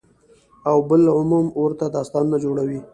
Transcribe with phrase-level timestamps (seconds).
[0.69, 2.79] او بالعموم ورته داستانونه جوړوي،